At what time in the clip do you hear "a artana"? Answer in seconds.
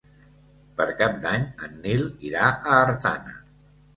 2.53-3.37